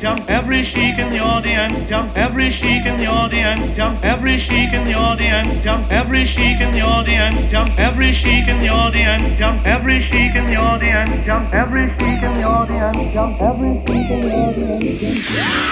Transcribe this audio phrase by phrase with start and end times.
[0.00, 4.72] jump, every chic in the audience jump, every chic in the audience jump, every chic
[4.72, 9.38] in the audience jump, every chic in the audience jump, every chic in the audience
[9.38, 14.10] jump, every chic in the audience jump, every chic in the audience jump, every chic
[14.10, 15.69] in the audience jump.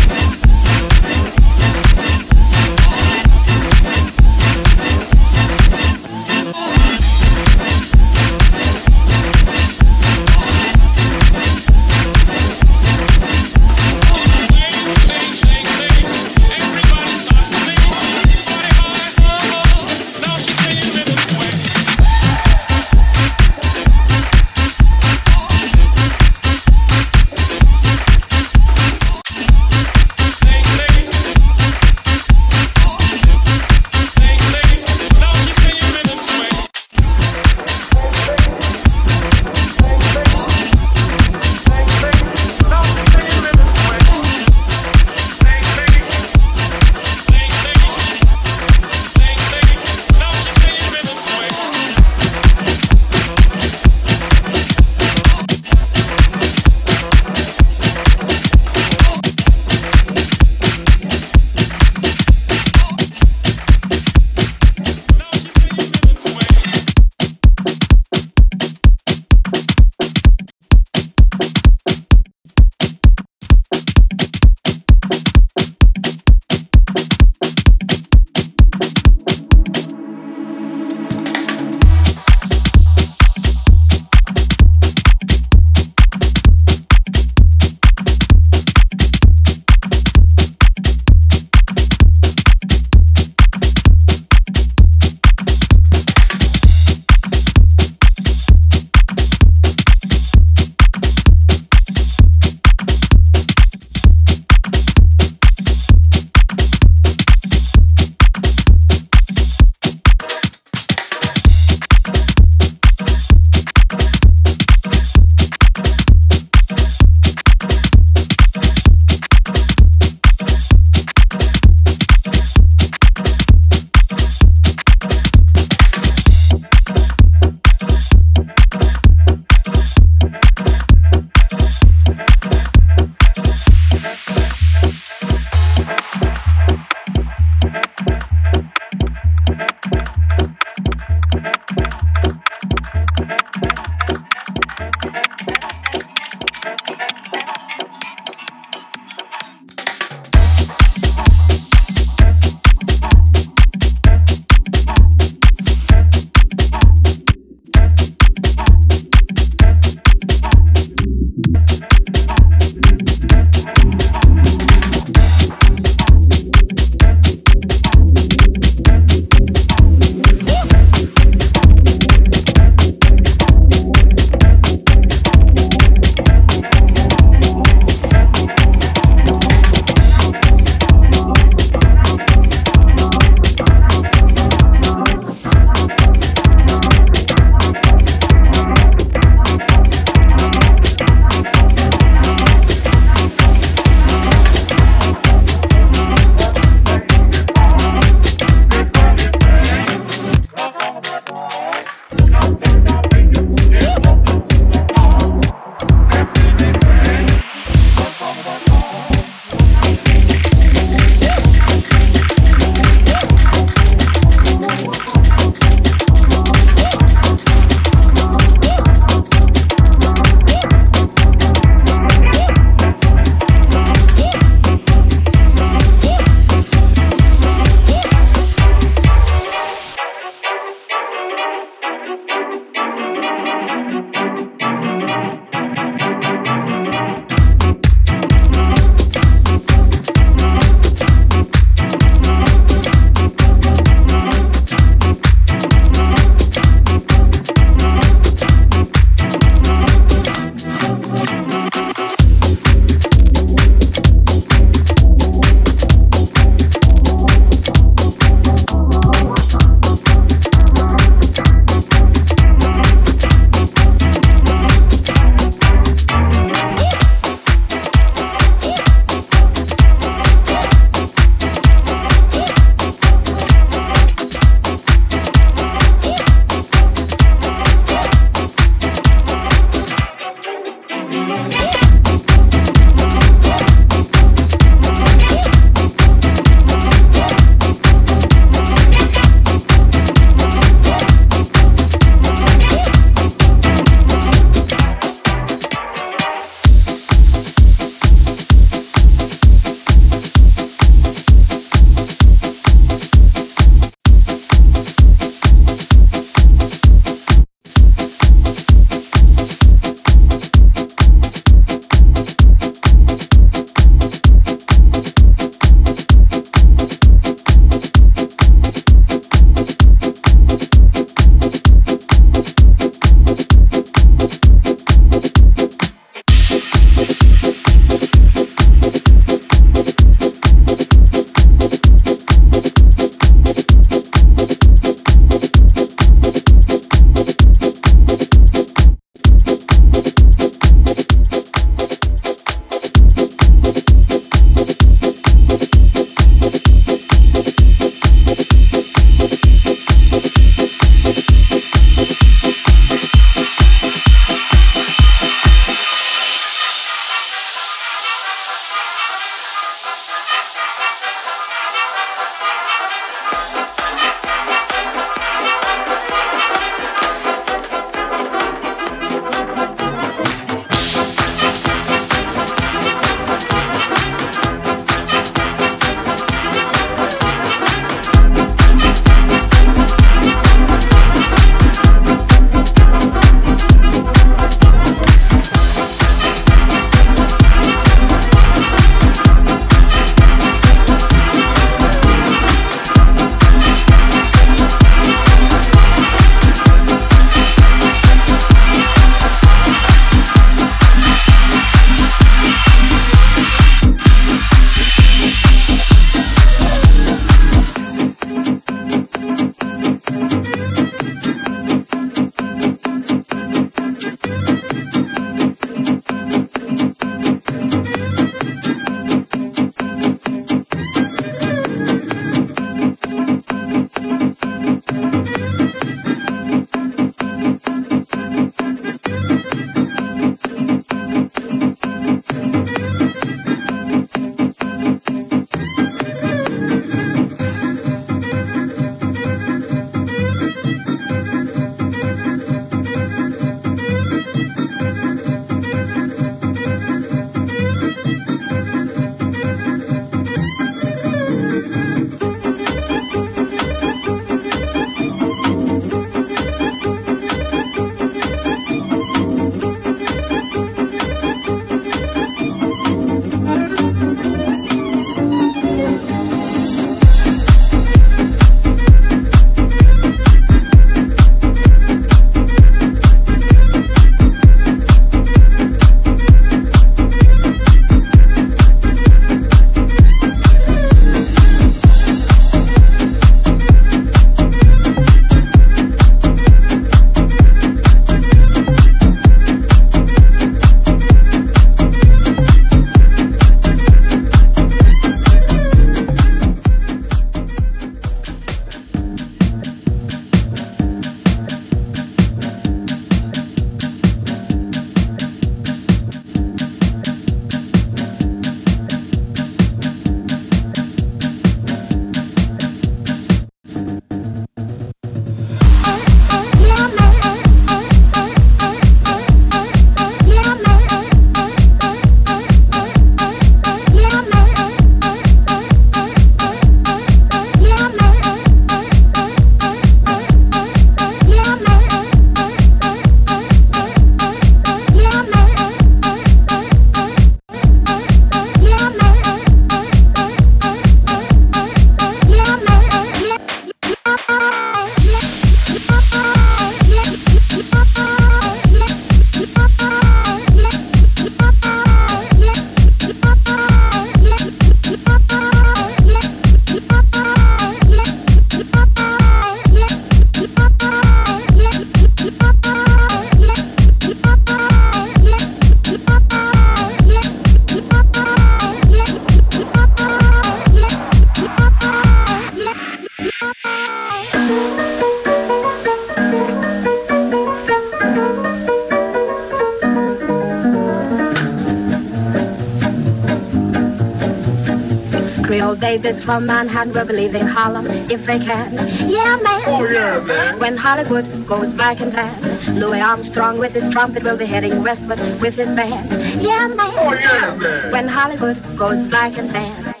[586.01, 588.73] Babies from Manhattan will believe in Harlem if they can.
[589.09, 589.63] Yeah, man.
[589.67, 590.59] Oh, yeah, man.
[590.59, 595.19] When Hollywood goes black and tan, Louis Armstrong with his trumpet will be heading westward
[595.41, 596.41] with his band.
[596.41, 596.93] Yeah, man.
[596.97, 597.91] Oh, yeah, man.
[597.91, 600.00] When Hollywood goes black and tan.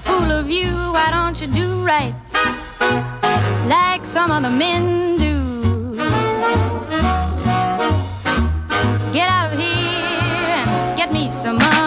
[0.00, 2.14] fool of you, why don't you do right
[3.68, 5.94] like some other men do?
[9.12, 11.83] Get out of here and get me some money.